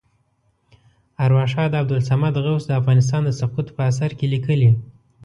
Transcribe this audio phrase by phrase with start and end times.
[1.25, 4.69] ارواښاد عبدالصمد غوث د افغانستان د سقوط په اثر کې لیکلي.